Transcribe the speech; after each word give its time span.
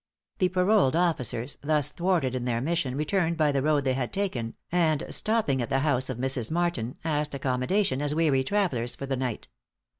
The 0.39 0.49
paroled 0.49 0.95
officers, 0.95 1.59
thus 1.61 1.91
thwarted 1.91 2.33
in 2.33 2.45
their 2.45 2.59
mission, 2.59 2.95
returned 2.97 3.37
by 3.37 3.51
the 3.51 3.61
road 3.61 3.83
they 3.83 3.93
had 3.93 4.11
taken, 4.11 4.55
and 4.71 5.03
stopping 5.11 5.61
at 5.61 5.69
the 5.69 5.81
house 5.81 6.09
of 6.09 6.17
Mrs. 6.17 6.49
Martin, 6.49 6.97
asked 7.03 7.35
accommodation 7.35 8.01
as 8.01 8.15
weary 8.15 8.43
travellers, 8.43 8.95
for 8.95 9.05
the 9.05 9.15
night. 9.15 9.47